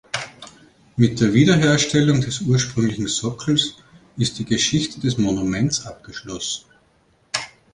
[0.97, 3.75] Mit der Wiederherstellung des ursprünglichen Sockels
[4.17, 6.65] ist die Geschichte des Monuments abgeschlossen.